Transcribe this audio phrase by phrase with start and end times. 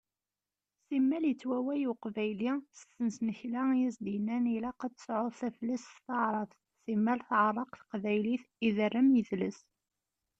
[0.85, 7.71] Simmal yettwaway uqbayli s tesnakta i as-d-yennan ilaq ad tesɛuḍ taflest s teɛrabt, simmal tɛerreq
[7.79, 9.59] teqbaylit, iderrem yidles.